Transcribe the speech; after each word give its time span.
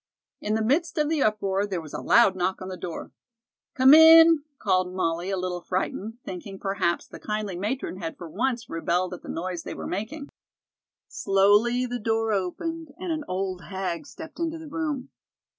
In 0.39 0.55
the 0.55 0.63
midst 0.63 0.97
of 0.97 1.09
the 1.09 1.21
uproar 1.21 1.67
there 1.67 1.79
was 1.79 1.93
a 1.93 2.01
loud 2.01 2.35
knock 2.35 2.59
on 2.59 2.69
the 2.69 2.75
door. 2.75 3.11
"Come 3.75 3.93
in," 3.93 4.41
called 4.57 4.91
Molly, 4.91 5.29
a 5.29 5.37
little 5.37 5.61
frightened, 5.61 6.17
thinking, 6.25 6.57
perhaps, 6.57 7.05
the 7.05 7.19
kindly 7.19 7.55
matron 7.55 7.97
had 7.97 8.17
for 8.17 8.27
once 8.27 8.67
rebelled 8.67 9.13
at 9.13 9.21
the 9.21 9.29
noise 9.29 9.61
they 9.61 9.75
were 9.75 9.85
making. 9.85 10.29
Slowly 11.07 11.85
the 11.85 11.99
door 11.99 12.33
opened 12.33 12.95
and 12.97 13.11
an 13.11 13.23
old 13.27 13.65
hag 13.65 14.07
stepped 14.07 14.39
into 14.39 14.57
the 14.57 14.67
room. 14.69 15.11